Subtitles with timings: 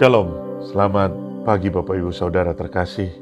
[0.00, 0.32] Shalom,
[0.64, 1.12] selamat
[1.44, 3.12] pagi Bapak Ibu Saudara terkasih.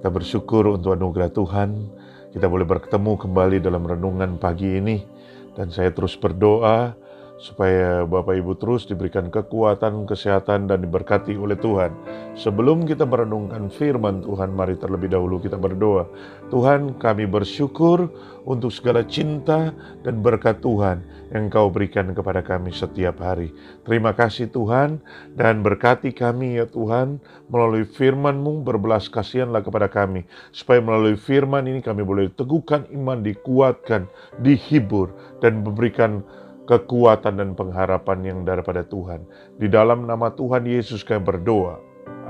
[0.00, 1.92] Kita bersyukur untuk anugerah Tuhan.
[2.32, 5.04] Kita boleh bertemu kembali dalam renungan pagi ini.
[5.52, 6.96] Dan saya terus berdoa
[7.42, 11.90] supaya Bapak Ibu terus diberikan kekuatan, kesehatan, dan diberkati oleh Tuhan.
[12.38, 16.06] Sebelum kita merenungkan firman Tuhan, mari terlebih dahulu kita berdoa.
[16.54, 18.06] Tuhan, kami bersyukur
[18.46, 19.74] untuk segala cinta
[20.06, 21.02] dan berkat Tuhan
[21.34, 23.50] yang Kau berikan kepada kami setiap hari.
[23.82, 25.02] Terima kasih Tuhan,
[25.34, 27.18] dan berkati kami ya Tuhan,
[27.50, 30.22] melalui firman-Mu berbelas kasihanlah kepada kami,
[30.54, 34.06] supaya melalui firman ini kami boleh teguhkan iman, dikuatkan,
[34.38, 35.10] dihibur,
[35.42, 36.22] dan memberikan
[36.66, 39.26] kekuatan dan pengharapan yang daripada Tuhan.
[39.58, 41.78] Di dalam nama Tuhan Yesus kami berdoa.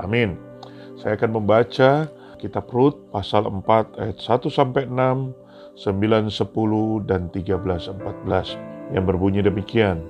[0.01, 0.37] Amin.
[0.97, 2.09] Saya akan membaca
[2.41, 5.31] kitab Rut pasal 4 ayat 1 sampai 6,
[5.79, 10.01] 9, 10 dan 13 14 yang berbunyi demikian.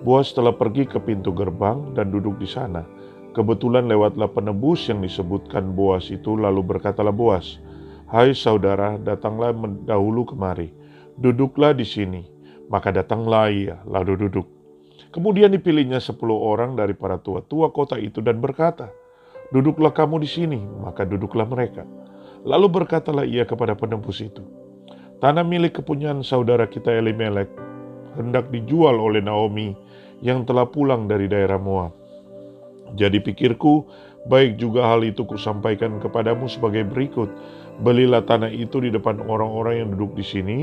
[0.00, 2.84] Boas telah pergi ke pintu gerbang dan duduk di sana.
[3.36, 7.60] Kebetulan lewatlah penebus yang disebutkan Boas itu lalu berkatalah Boas,
[8.08, 10.72] "Hai saudara, datanglah mendahulu kemari.
[11.20, 12.39] Duduklah di sini."
[12.70, 14.46] Maka datanglah ia, lalu duduk.
[15.10, 18.94] Kemudian dipilihnya sepuluh orang dari para tua-tua kota itu dan berkata,
[19.50, 21.82] Duduklah kamu di sini, maka duduklah mereka.
[22.46, 24.46] Lalu berkatalah ia kepada penembus itu,
[25.18, 27.50] Tanah milik kepunyaan saudara kita Elimelek
[28.16, 29.76] hendak dijual oleh Naomi
[30.24, 31.92] yang telah pulang dari daerah Moab.
[32.96, 33.84] Jadi pikirku,
[34.26, 37.28] baik juga hal itu kusampaikan kepadamu sebagai berikut.
[37.80, 40.58] Belilah tanah itu di depan orang-orang yang duduk di sini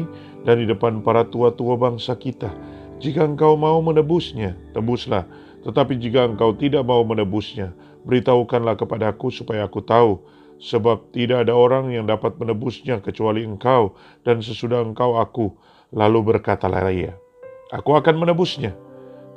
[0.46, 2.54] dan di depan para tua-tua bangsa kita.
[3.02, 5.26] Jika engkau mau menebusnya, tebuslah.
[5.66, 7.74] Tetapi jika engkau tidak mau menebusnya,
[8.06, 10.22] beritahukanlah kepadaku supaya aku tahu.
[10.62, 15.54] Sebab tidak ada orang yang dapat menebusnya kecuali engkau dan sesudah engkau aku.
[15.98, 17.18] Lalu berkatalah ia,
[17.74, 18.78] aku akan menebusnya.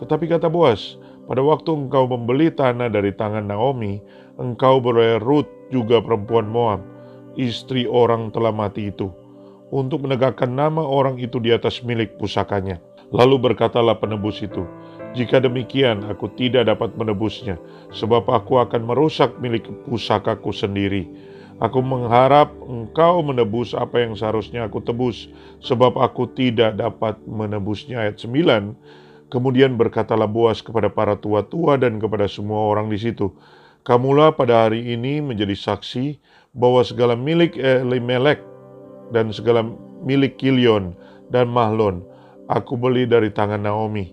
[0.04, 4.00] Tetapi kata Boas, pada waktu engkau membeli tanah dari tangan Naomi,
[4.36, 6.99] engkau beroleh Ruth juga perempuan Moab
[7.38, 9.10] istri orang telah mati itu,
[9.70, 12.82] untuk menegakkan nama orang itu di atas milik pusakanya.
[13.10, 14.62] Lalu berkatalah penebus itu,
[15.18, 17.58] jika demikian aku tidak dapat menebusnya,
[17.90, 21.10] sebab aku akan merusak milik pusakaku sendiri.
[21.60, 25.28] Aku mengharap engkau menebus apa yang seharusnya aku tebus,
[25.60, 28.00] sebab aku tidak dapat menebusnya.
[28.00, 28.72] Ayat 9,
[29.30, 33.30] Kemudian berkatalah Boas kepada para tua-tua dan kepada semua orang di situ,
[33.80, 36.20] Kamulah pada hari ini menjadi saksi
[36.54, 38.42] bahwa segala milik Elimelek
[39.14, 39.66] dan segala
[40.02, 40.96] milik Kilion
[41.30, 42.02] dan Mahlon
[42.50, 44.10] aku beli dari tangan Naomi.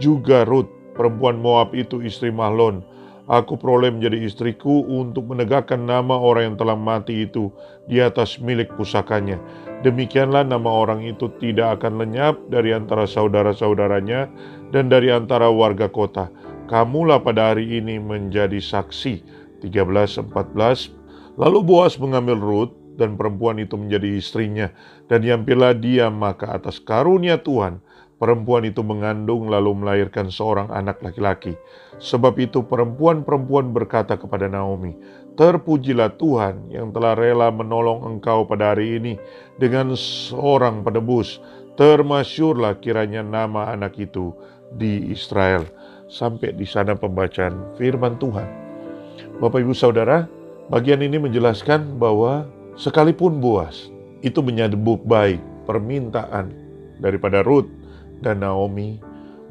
[0.00, 2.82] Juga Ruth, perempuan Moab itu istri Mahlon,
[3.28, 7.52] aku peroleh menjadi istriku untuk menegakkan nama orang yang telah mati itu
[7.86, 9.38] di atas milik pusakanya.
[9.84, 14.26] Demikianlah nama orang itu tidak akan lenyap dari antara saudara-saudaranya
[14.72, 16.32] dan dari antara warga kota.
[16.66, 19.44] Kamulah pada hari ini menjadi saksi.
[19.60, 21.03] 13, 14,
[21.34, 24.70] Lalu Boas mengambil Ruth dan perempuan itu menjadi istrinya
[25.10, 27.82] dan diambillah dia maka atas karunia Tuhan
[28.24, 31.58] perempuan itu mengandung lalu melahirkan seorang anak laki-laki.
[31.98, 34.94] Sebab itu perempuan-perempuan berkata kepada Naomi,
[35.34, 39.18] Terpujilah Tuhan yang telah rela menolong engkau pada hari ini
[39.58, 41.42] dengan seorang penebus.
[41.74, 44.30] Termasyurlah kiranya nama anak itu
[44.78, 45.66] di Israel.
[46.06, 48.46] Sampai di sana pembacaan firman Tuhan.
[49.42, 50.30] Bapak Ibu Saudara,
[50.72, 52.48] Bagian ini menjelaskan bahwa
[52.80, 53.92] sekalipun Boas
[54.24, 55.36] itu menyambut baik
[55.68, 56.56] permintaan
[57.04, 57.68] daripada Ruth
[58.24, 58.96] dan Naomi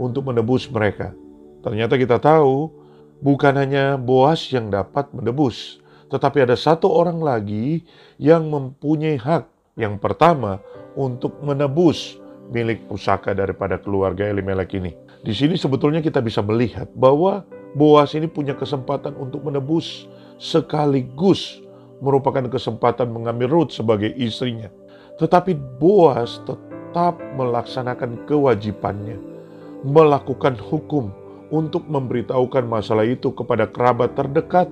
[0.01, 1.13] untuk menebus mereka.
[1.61, 2.73] Ternyata kita tahu
[3.21, 5.77] bukan hanya Boas yang dapat menebus,
[6.09, 7.85] tetapi ada satu orang lagi
[8.17, 9.45] yang mempunyai hak.
[9.77, 10.61] Yang pertama
[10.97, 12.17] untuk menebus
[12.49, 14.97] milik pusaka daripada keluarga Elimelek ini.
[15.21, 20.05] Di sini sebetulnya kita bisa melihat bahwa Boas ini punya kesempatan untuk menebus
[20.43, 21.63] sekaligus
[22.03, 24.67] merupakan kesempatan mengambil Ruth sebagai istrinya.
[25.15, 29.15] Tetapi Boas tetap melaksanakan kewajibannya,
[29.87, 31.15] melakukan hukum
[31.47, 34.67] untuk memberitahukan masalah itu kepada kerabat terdekat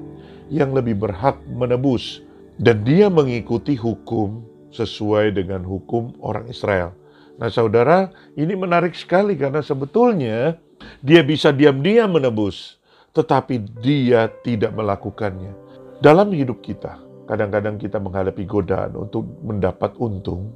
[0.51, 2.19] yang lebih berhak menebus.
[2.59, 4.43] Dan dia mengikuti hukum
[4.75, 6.91] sesuai dengan hukum orang Israel.
[7.39, 10.59] Nah saudara, ini menarik sekali karena sebetulnya
[10.99, 12.80] dia bisa diam-diam menebus
[13.11, 15.51] tetapi dia tidak melakukannya.
[15.99, 16.97] Dalam hidup kita,
[17.27, 20.49] kadang-kadang kita menghadapi godaan untuk mendapat untung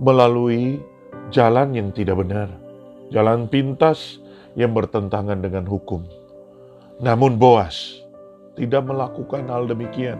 [0.00, 0.80] melalui
[1.30, 2.48] jalan yang tidak benar,
[3.12, 4.18] jalan pintas
[4.58, 6.02] yang bertentangan dengan hukum.
[6.98, 8.00] Namun Boas
[8.56, 10.16] tidak melakukan hal demikian.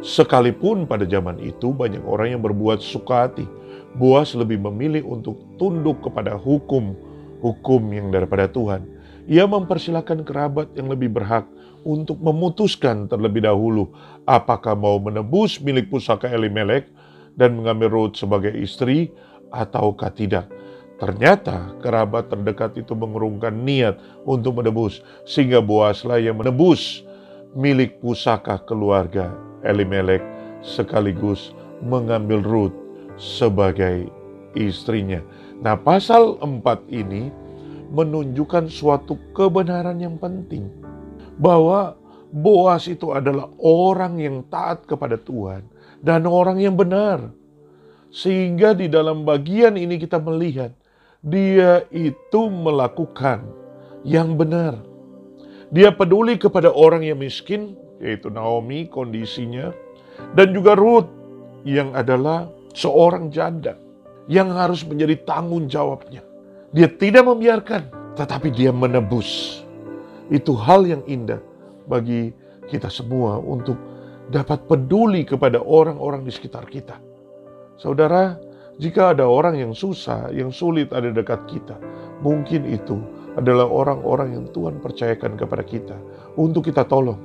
[0.00, 3.46] Sekalipun pada zaman itu banyak orang yang berbuat suka hati,
[3.94, 6.94] Boas lebih memilih untuk tunduk kepada hukum
[7.40, 8.84] hukum yang daripada Tuhan
[9.28, 11.44] ia mempersilahkan kerabat yang lebih berhak
[11.84, 13.88] untuk memutuskan terlebih dahulu
[14.28, 16.88] apakah mau menebus milik pusaka Elimelek
[17.36, 19.08] dan mengambil Ruth sebagai istri
[19.48, 20.46] ataukah tidak.
[21.00, 23.96] Ternyata kerabat terdekat itu mengurungkan niat
[24.28, 27.00] untuk menebus sehingga Boaslah yang menebus
[27.56, 29.32] milik pusaka keluarga
[29.64, 30.20] Elimelek
[30.60, 32.76] sekaligus mengambil Ruth
[33.16, 34.12] sebagai
[34.52, 35.24] istrinya.
[35.64, 36.60] Nah, pasal 4
[36.92, 37.32] ini
[37.90, 40.70] menunjukkan suatu kebenaran yang penting
[41.36, 42.00] bahwa
[42.30, 45.66] Boas itu adalah orang yang taat kepada Tuhan
[45.98, 47.34] dan orang yang benar.
[48.14, 50.70] Sehingga di dalam bagian ini kita melihat
[51.26, 53.42] dia itu melakukan
[54.06, 54.78] yang benar.
[55.74, 59.74] Dia peduli kepada orang yang miskin, yaitu Naomi kondisinya,
[60.34, 61.10] dan juga Ruth
[61.66, 63.74] yang adalah seorang janda
[64.30, 66.29] yang harus menjadi tanggung jawabnya.
[66.70, 69.62] Dia tidak membiarkan, tetapi dia menebus.
[70.30, 71.42] Itu hal yang indah
[71.90, 72.30] bagi
[72.70, 73.74] kita semua untuk
[74.30, 77.02] dapat peduli kepada orang-orang di sekitar kita.
[77.74, 78.38] Saudara,
[78.78, 81.74] jika ada orang yang susah, yang sulit ada dekat kita,
[82.22, 83.02] mungkin itu
[83.34, 85.98] adalah orang-orang yang Tuhan percayakan kepada kita
[86.38, 87.18] untuk kita tolong.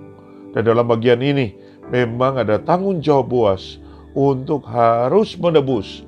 [0.57, 1.53] Dan dalam bagian ini
[1.93, 3.77] memang ada tanggung jawab Boas
[4.17, 6.01] untuk harus menebus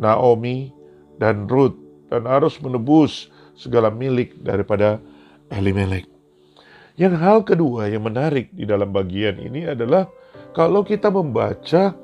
[0.00, 0.72] Naomi
[1.20, 5.00] dan Ruth dan harus menebus segala milik daripada
[5.48, 6.08] Elimelek.
[6.98, 10.10] Yang hal kedua yang menarik di dalam bagian ini adalah
[10.50, 11.94] kalau kita membaca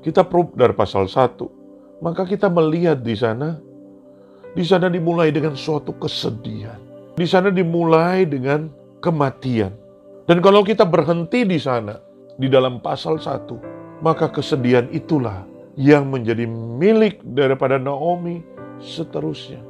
[0.00, 3.58] kita proof dari pasal 1, maka kita melihat di sana
[4.54, 6.78] di sana dimulai dengan suatu kesedihan.
[7.18, 8.70] Di sana dimulai dengan
[9.02, 9.74] kematian.
[10.24, 11.98] Dan kalau kita berhenti di sana
[12.38, 15.44] di dalam pasal 1, maka kesedihan itulah
[15.74, 18.42] yang menjadi milik daripada Naomi
[18.82, 19.60] seterusnya.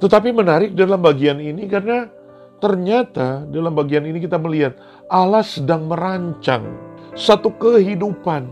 [0.00, 2.10] Tetapi menarik dalam bagian ini karena
[2.58, 4.76] ternyata dalam bagian ini kita melihat
[5.08, 6.64] Allah sedang merancang
[7.14, 8.48] satu kehidupan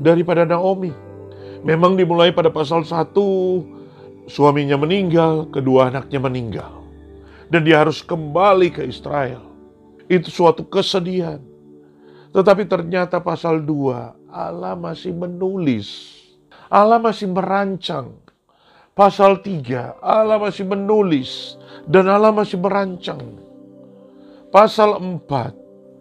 [0.00, 0.90] daripada Naomi.
[1.60, 3.12] Memang dimulai pada pasal 1,
[4.24, 6.72] suaminya meninggal, kedua anaknya meninggal.
[7.52, 9.44] Dan dia harus kembali ke Israel.
[10.08, 11.44] Itu suatu kesedihan.
[12.32, 16.16] Tetapi ternyata pasal 2, Allah masih menulis.
[16.70, 18.16] Allah masih merancang
[19.00, 21.56] pasal 3, Allah masih menulis
[21.88, 23.40] dan Allah masih merancang.
[24.52, 25.24] Pasal 4,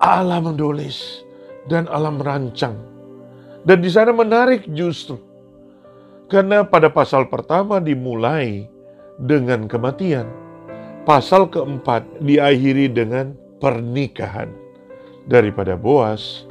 [0.03, 1.23] Allah menulis
[1.71, 2.75] dan Allah merancang.
[3.63, 5.15] Dan di sana menarik justru.
[6.27, 8.67] Karena pada pasal pertama dimulai
[9.15, 10.27] dengan kematian.
[11.07, 13.31] Pasal keempat diakhiri dengan
[13.63, 14.51] pernikahan
[15.23, 16.43] daripada Boas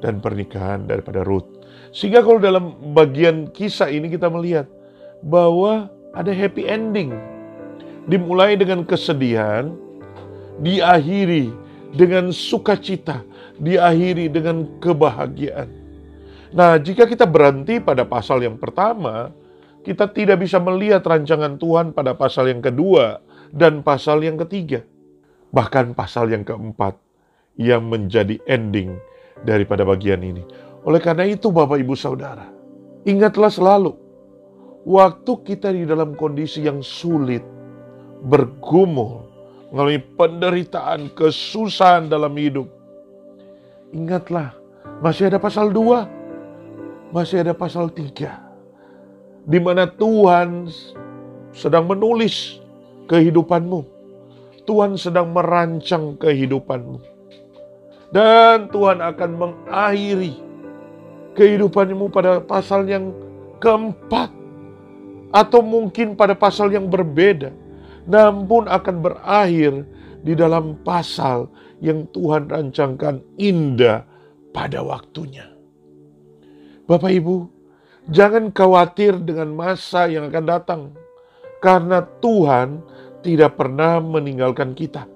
[0.00, 1.60] dan pernikahan daripada Ruth.
[1.92, 4.79] Sehingga kalau dalam bagian kisah ini kita melihat
[5.24, 7.14] bahwa ada happy ending.
[8.08, 9.70] Dimulai dengan kesedihan,
[10.58, 11.52] diakhiri
[11.94, 13.22] dengan sukacita,
[13.60, 15.68] diakhiri dengan kebahagiaan.
[16.50, 19.30] Nah, jika kita berhenti pada pasal yang pertama,
[19.86, 23.22] kita tidak bisa melihat rancangan Tuhan pada pasal yang kedua
[23.54, 24.82] dan pasal yang ketiga.
[25.54, 26.98] Bahkan pasal yang keempat
[27.54, 28.98] yang menjadi ending
[29.46, 30.42] daripada bagian ini.
[30.82, 32.48] Oleh karena itu Bapak Ibu Saudara,
[33.06, 34.09] ingatlah selalu
[34.84, 37.44] waktu kita di dalam kondisi yang sulit,
[38.24, 39.28] bergumul,
[39.72, 42.68] mengalami penderitaan, kesusahan dalam hidup.
[43.92, 44.54] Ingatlah,
[45.02, 50.70] masih ada pasal 2, masih ada pasal 3, di mana Tuhan
[51.50, 52.62] sedang menulis
[53.10, 53.98] kehidupanmu.
[54.68, 57.02] Tuhan sedang merancang kehidupanmu.
[58.10, 60.34] Dan Tuhan akan mengakhiri
[61.34, 63.10] kehidupanmu pada pasal yang
[63.58, 64.39] keempat
[65.30, 67.54] atau mungkin pada pasal yang berbeda,
[68.06, 69.86] namun akan berakhir
[70.20, 71.48] di dalam pasal
[71.80, 74.04] yang Tuhan rancangkan indah
[74.50, 75.48] pada waktunya.
[76.90, 77.46] Bapak Ibu,
[78.10, 80.82] jangan khawatir dengan masa yang akan datang,
[81.62, 82.82] karena Tuhan
[83.22, 85.06] tidak pernah meninggalkan kita.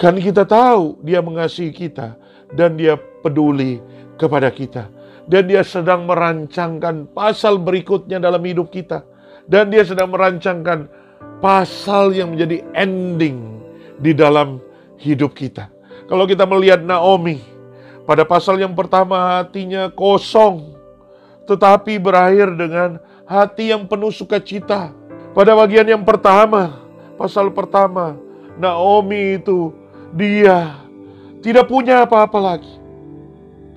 [0.00, 2.16] Kan kita tahu Dia mengasihi kita
[2.56, 3.84] dan Dia peduli
[4.16, 4.88] kepada kita
[5.26, 9.04] dan dia sedang merancangkan pasal berikutnya dalam hidup kita.
[9.50, 10.86] Dan dia sedang merancangkan
[11.42, 13.60] pasal yang menjadi ending
[13.98, 14.62] di dalam
[15.00, 15.66] hidup kita.
[16.06, 17.42] Kalau kita melihat Naomi,
[18.06, 20.74] pada pasal yang pertama hatinya kosong,
[21.50, 24.94] tetapi berakhir dengan hati yang penuh sukacita.
[25.30, 26.82] Pada bagian yang pertama,
[27.14, 28.18] pasal pertama,
[28.58, 29.70] Naomi itu
[30.10, 30.74] dia
[31.38, 32.79] tidak punya apa-apa lagi.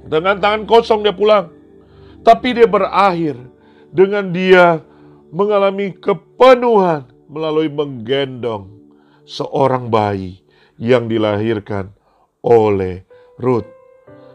[0.04, 1.50] Dengan tangan kosong dia pulang.
[2.24, 3.36] Tapi dia berakhir
[3.92, 4.80] dengan dia
[5.34, 8.70] mengalami kepenuhan melalui menggendong
[9.26, 10.44] seorang bayi
[10.80, 11.92] yang dilahirkan
[12.44, 13.04] oleh
[13.40, 13.68] Ruth.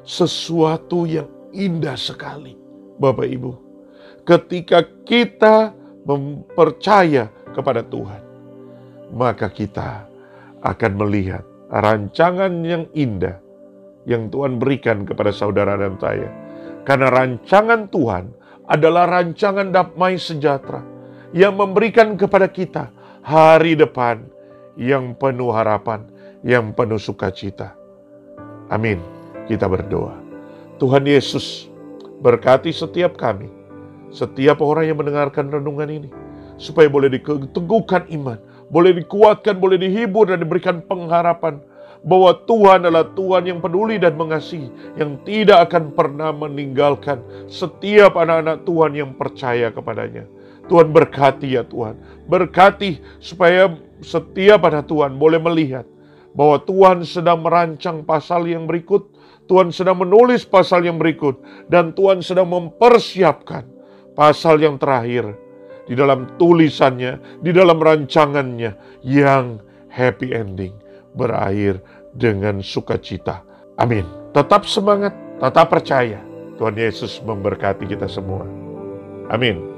[0.09, 2.57] Sesuatu yang indah sekali,
[2.97, 3.53] Bapak Ibu.
[4.25, 5.73] Ketika kita
[6.05, 8.23] mempercaya kepada Tuhan,
[9.13, 10.09] maka kita
[10.65, 13.37] akan melihat rancangan yang indah
[14.09, 16.33] yang Tuhan berikan kepada saudara dan saya.
[16.89, 18.33] Karena rancangan Tuhan
[18.65, 20.81] adalah rancangan damai sejahtera
[21.37, 22.89] yang memberikan kepada kita
[23.21, 24.25] hari depan
[24.81, 26.09] yang penuh harapan,
[26.41, 27.77] yang penuh sukacita.
[28.73, 28.97] Amin.
[29.45, 30.17] Kita berdoa.
[30.81, 31.69] Tuhan Yesus
[32.25, 33.53] berkati setiap kami,
[34.09, 36.09] setiap orang yang mendengarkan renungan ini,
[36.57, 38.41] supaya boleh diteguhkan iman,
[38.73, 41.61] boleh dikuatkan, boleh dihibur dan diberikan pengharapan
[42.07, 48.63] bahwa Tuhan adalah Tuhan yang peduli dan mengasihi, yang tidak akan pernah meninggalkan setiap anak-anak
[48.63, 50.27] Tuhan yang percaya kepadanya.
[50.69, 51.97] Tuhan berkati ya Tuhan,
[52.29, 53.73] berkati supaya
[54.05, 55.89] setiap anak Tuhan boleh melihat
[56.37, 59.09] bahwa Tuhan sedang merancang pasal yang berikut,
[59.49, 61.41] Tuhan sedang menulis pasal yang berikut,
[61.73, 63.65] dan Tuhan sedang mempersiapkan
[64.13, 65.35] pasal yang terakhir
[65.89, 70.77] di dalam tulisannya, di dalam rancangannya yang happy ending,
[71.19, 71.83] berakhir
[72.15, 73.43] dengan sukacita.
[73.75, 74.07] Amin.
[74.31, 76.23] Tetap semangat, tetap percaya.
[76.59, 78.47] Tuhan Yesus memberkati kita semua.
[79.31, 79.78] Amin.